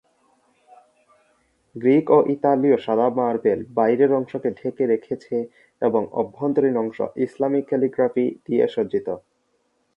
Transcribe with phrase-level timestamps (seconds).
[1.75, 5.35] Greek ও ইতালীয় সাদা মার্বেল বাইরের অংশকে ঢেকে রেখেছে
[5.81, 9.07] এবং অভ্যন্তরীণ অংশ ইসলামী ক্যালিগ্রাফি দিয়ে সজ্জিত।